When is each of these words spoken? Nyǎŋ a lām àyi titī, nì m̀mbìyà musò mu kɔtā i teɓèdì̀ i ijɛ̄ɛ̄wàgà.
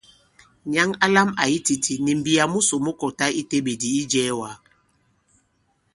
Nyǎŋ 0.73 0.89
a 1.03 1.05
lām 1.13 1.29
àyi 1.43 1.57
titī, 1.65 1.93
nì 2.05 2.11
m̀mbìyà 2.15 2.45
musò 2.53 2.75
mu 2.85 2.91
kɔtā 2.99 3.25
i 3.39 3.41
teɓèdì̀ 3.49 3.93
i 3.93 3.99
ijɛ̄ɛ̄wàgà. 4.01 4.51